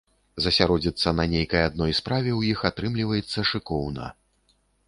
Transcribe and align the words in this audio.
Засяродзіцца 0.45 1.13
на 1.19 1.25
нейкай 1.33 1.61
адной 1.69 1.93
справе 1.99 2.31
ў 2.39 2.57
іх 2.57 2.65
атрымліваецца 2.73 3.47
шыкоўна. 3.51 4.13